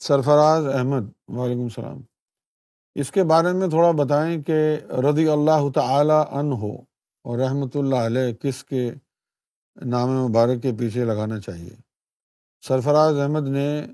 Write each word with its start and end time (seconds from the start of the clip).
سرفراز 0.00 0.66
احمد، 0.66 1.02
وعلیکم 1.28 1.62
السلام۔ 1.62 2.00
اس 2.94 3.10
کے 3.10 3.24
بارے 3.24 3.52
میں 3.52 3.68
تھوڑا 3.68 3.90
بتائیں 3.90 4.42
کہ 4.42 4.76
رضی 5.10 5.28
اللہ 5.28 5.68
تعالی 5.74 6.22
عنہ 6.30 6.54
ہو 6.54 6.74
اور 7.24 7.38
رحمۃ 7.38 7.68
اللہ 7.74 7.96
علیہ 7.96 8.32
کس 8.32 8.64
کے 8.64 8.90
نام 9.84 10.10
مبارک 10.10 10.62
کے 10.62 10.72
پیچھے 10.78 11.04
لگانا 11.04 11.40
چاہیے؟ 11.40 11.74
سرفراز 12.68 13.18
احمد 13.18 13.48
نے 13.48 13.86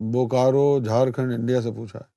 بوکارو، 0.00 0.78
جھارکھنڈ، 0.80 1.32
انڈیا 1.32 1.62
سے 1.62 1.70
پوچھا۔ 1.70 1.98
ہے 1.98 2.16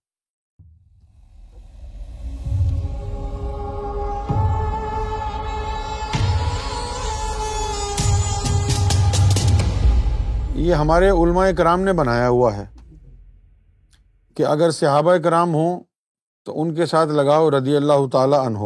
یہ 10.56 10.74
ہمارے 10.74 11.10
علماء 11.10 11.52
کرام 11.58 11.82
نے 11.82 11.94
بنایا 11.94 12.30
ہوا 12.30 12.58
ہے۔ 12.58 12.79
کہ 14.40 14.46
اگر 14.46 14.72
صحابہ 14.72 15.18
کرام 15.18 15.54
ہوں 15.54 15.84
تو 16.46 16.62
ان 16.62 16.76
کے 16.76 16.86
ساتھ 16.86 17.10
لگاؤ 17.10 17.52
رضی 17.52 17.76
اللہ 17.76 18.08
تعالیٰ 18.12 18.46
عنہ۔ 18.46 18.60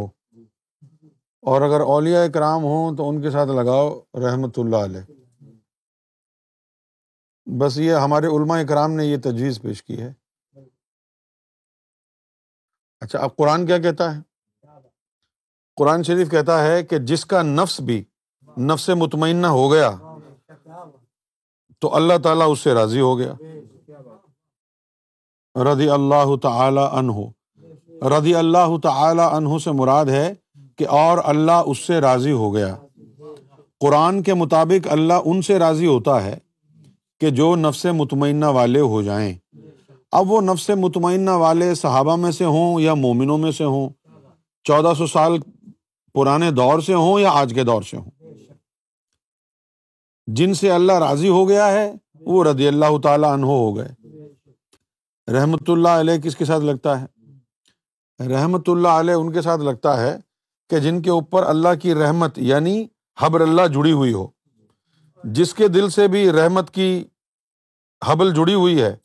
اور 1.41 1.62
اگر 1.62 1.82
اولیاء 1.82 2.27
کرام 2.34 2.63
ہوں 2.63 2.98
تو 2.98 3.09
ان 3.09 3.22
کے 3.22 3.32
ساتھ 3.32 3.49
لگاؤ 3.49 3.99
رحمۃ 4.13 4.52
اللہ 4.58 4.76
علیہ۔ 4.76 5.12
بس 7.59 7.77
یہ 7.77 7.94
ہمارے 7.94 8.27
علماء 8.27 8.63
کرام 8.70 8.91
نے 8.91 9.05
یہ 9.05 9.18
تجویز 9.18 9.62
پیش 9.62 9.84
کی 9.84 10.02
ہے۔ 10.02 10.13
اچھا 12.99 13.20
اب 13.20 13.35
قرآن 13.35 13.66
کیا 13.66 13.77
کہتا 13.77 14.16
ہے؟ 14.16 14.21
قرآن 15.76 16.04
شریف 16.04 16.32
کہتا 16.32 16.63
ہے 16.63 16.84
کہ 16.84 16.98
جس 16.98 17.26
کا 17.26 17.41
نفس 17.41 17.80
بھی 17.80 18.04
نفس 18.58 18.90
مطمئنہ 18.90 19.48
ہو 19.48 19.71
گیا 19.71 19.91
تو 21.80 21.96
اللہ 21.96 22.13
تعالیٰ 22.24 22.52
اس 22.52 22.60
سے 22.60 22.74
راضی 22.74 22.99
ہو 22.99 23.18
گیا۔ 23.18 23.34
رضی 25.55 25.89
اللہ 25.89 26.35
تعالی 26.35 26.82
عنہ۔ 26.91 27.13
رضی 28.07 28.35
اللہ 28.35 28.77
تعالی 28.84 29.21
عنہ 29.32 29.57
سے 29.57 29.71
مراد 29.71 30.05
ہے 30.05 30.34
کہ 30.77 30.87
اور 30.87 31.18
اللہ 31.23 31.62
اس 31.65 31.77
سے 31.77 31.99
راضی 31.99 32.32
ہو 32.32 32.54
گیا۔ 32.54 32.76
قرآن 33.79 34.24
کے 34.24 34.34
مطابق 34.34 34.87
اللہ 34.91 35.13
ان 35.26 35.41
سے 35.41 35.59
راضی 35.59 35.87
ہوتا 35.87 36.24
ہے 36.24 36.37
کہ 37.20 37.29
جو 37.29 37.55
نفس 37.55 37.85
مطمئنہ 37.85 38.46
والے 38.46 38.79
ہو 38.79 39.01
جائیں۔ 39.01 39.34
اب 40.12 40.31
وہ 40.31 40.41
نفس 40.41 40.70
مطمئنہ 40.70 41.29
والے 41.29 41.76
صحابہ 41.76 42.15
میں 42.15 42.31
سے 42.31 42.46
ہوں 42.46 42.81
یا 42.81 42.93
مومنوں 42.93 43.37
میں 43.37 43.51
سے 43.51 43.63
ہوں، 43.63 43.90
چودہ 44.63 44.93
سو 44.98 45.07
سال 45.07 45.37
پرانے 46.13 46.51
دور 46.51 46.79
سے 46.79 46.93
ہوں 46.93 47.20
یا 47.20 47.31
آج 47.31 47.51
کے 47.55 47.63
دور 47.63 47.81
سے 47.81 47.98
ہوں۔ 47.98 48.12
جن 50.27 50.54
سے 50.54 50.71
اللہ 50.71 50.93
راضی 50.93 51.29
ہو 51.29 51.49
گیا 51.49 51.71
ہے، 51.71 51.93
وہ 52.21 52.43
رضی 52.43 52.68
اللہ 52.68 52.98
تعالیٰ 53.04 53.31
عنہ 53.31 53.46
ہو 53.46 53.77
گئے۔ 53.77 54.02
رحمۃ 55.27 55.68
اللہ 55.68 55.88
علیہ 55.88 56.18
کس 56.18 56.35
کے 56.35 56.46
ساتھ 56.46 56.63
لگتا 56.63 57.02
ہے؟ 57.02 57.05
رحمۃ 58.27 58.68
اللہ 58.68 58.88
علیہ 58.88 59.13
ان 59.13 59.32
کے 59.32 59.41
ساتھ 59.41 59.62
لگتا 59.62 60.02
ہے 60.02 60.18
کہ 60.70 60.80
جن 60.80 61.02
کے 61.02 61.10
اوپر 61.10 61.43
اللہ 61.43 61.76
کی 61.82 61.96
رحمت 61.96 62.38
یعنی 62.38 62.88
حبر 63.21 63.41
اللہ 63.41 63.68
جڑی 63.68 63.91
ہوئی 63.91 64.13
ہو۔ 64.13 64.28
جس 65.24 65.53
کے 65.53 65.68
دل 65.68 65.90
سے 65.90 66.07
بھی 66.07 66.31
رحمت 66.31 66.72
کی 66.72 67.03
حبل 68.06 68.34
جڑی 68.34 68.53
ہوئی 68.53 68.81
ہے، 68.81 68.96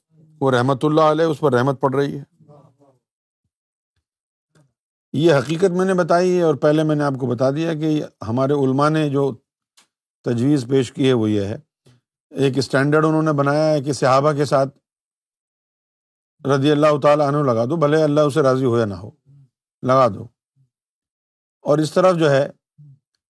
وہ 0.41 0.51
رحمت 0.51 0.85
اللہ 0.85 1.01
علیہ 1.01 1.25
اس 1.25 1.41
پر 1.41 1.53
رحمت 1.53 1.81
پڑ 1.81 1.95
رہی 1.95 2.19
ہے۔ 2.19 2.25
یہ 5.13 5.35
حقیقت 5.35 5.71
میں 5.71 5.87
نے 5.87 5.95
بتائی 5.95 6.37
ہے 6.37 6.43
اور 6.43 6.55
پہلے 6.55 6.83
میں 6.83 6.97
نے 6.97 7.05
آپ 7.05 7.13
کو 7.21 7.27
بتا 7.27 7.51
دیا 7.51 7.75
کہ 7.75 8.03
ہمارے 8.29 8.53
علماء 8.53 8.89
نے 8.89 9.09
جو 9.09 9.35
تجویز 10.25 10.67
پیش 10.71 10.93
کی 10.93 11.09
ہے 11.09 11.13
وہ 11.13 11.31
یہ 11.31 11.43
ہے۔ 11.43 11.57
ایک 12.31 12.59
اسٹینڈرڈ 12.59 13.05
انہوں 13.05 13.23
نے 13.23 13.33
بنایا 13.33 13.71
ہے 13.71 13.81
کہ 13.81 13.93
صحابہ 13.93 14.33
کے 14.33 14.45
ساتھ 14.45 14.79
رضی 16.45 16.71
اللہ 16.71 16.99
تعالیٰ 17.03 17.27
عنہ 17.27 17.37
لگا 17.37 17.65
دو، 17.65 17.77
بھلے 17.77 18.03
اللہ 18.03 18.21
اسے 18.21 18.43
راضی 18.43 18.65
ہو 18.65 18.79
یا 18.79 18.85
نہ 18.85 18.95
ہو۔ 18.95 19.11
لگا 19.83 20.09
دو۔ 20.09 20.29
اور 21.61 21.79
اس 21.79 21.93
طرف 21.93 22.17
جو 22.17 22.31
ہے، 22.31 22.49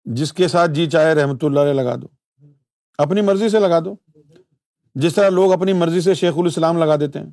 جس 0.06 0.34
کے 0.34 0.47
ساتھ 0.47 0.72
جی 0.72 0.89
چاہے 0.89 1.13
رحمۃ 1.13 1.38
اللہ 1.41 1.59
علیہ 1.59 1.81
لگا 1.81 1.95
دو۔ 1.95 2.07
اپنی 2.97 3.22
مرضی 3.22 3.50
سے 3.50 3.59
لگا 3.59 3.79
دو۔ 3.79 3.95
جس 4.95 5.16
طرح 5.16 5.29
لوگ 5.29 5.53
اپنی 5.53 5.73
مرضی 5.73 6.01
سے 6.01 6.13
شیخ 6.13 6.34
الاسلام 6.38 6.78
لگا 6.78 6.95
دیتے 6.95 7.19
ہیں۔ 7.19 7.31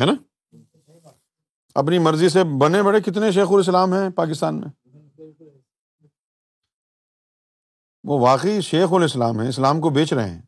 ہے 0.00 0.06
نا؟ 0.06 0.12
اپنی 1.74 1.98
مرضی 1.98 2.28
سے 2.28 2.44
بنے 2.44 2.82
بڑے 2.82 3.00
کتنے 3.00 3.32
شیخ 3.32 3.46
الاسلام 3.50 3.94
ہیں 3.94 4.10
پاکستان 4.10 4.60
میں۔ 4.60 4.68
وہ 8.04 8.20
واقعی 8.20 8.60
شیخ 8.60 8.92
الاسلام 8.92 9.40
ہے 9.40 9.48
اسلام 9.48 9.80
کو 9.80 9.90
بیچ 9.90 10.12
رہے 10.12 10.30
ہیں۔ 10.30 10.42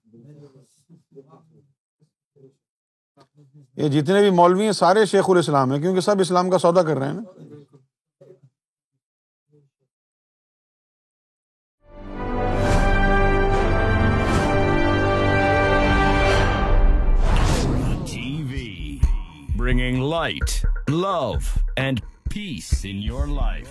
یہ 3.80 3.88
جتنے 3.88 4.20
بھی 4.20 4.30
مولوی 4.30 4.64
ہیں 4.64 4.72
سارے 4.72 5.04
شیخ 5.06 5.24
الاسلام 5.28 5.72
ہیں، 5.72 5.80
کیونکہ 5.80 6.00
سب 6.00 6.20
اسلام 6.20 6.50
کا 6.50 6.58
سودا 6.58 6.82
کر 6.82 6.98
رہے 6.98 7.06
ہیں 7.06 7.14
نا۔ 7.14 7.22
Bringing 19.56 20.02
light 20.10 20.50
love 20.88 21.32
and 21.76 22.00
peace 22.34 22.70
in 22.84 23.02
your 23.02 23.26
life 23.26 23.68